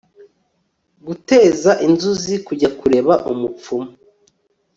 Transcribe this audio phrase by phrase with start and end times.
[1.05, 3.91] guteza inzuzi kujya kureba umupfumu